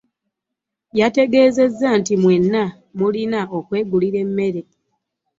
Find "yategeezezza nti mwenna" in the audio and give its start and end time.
0.99-2.63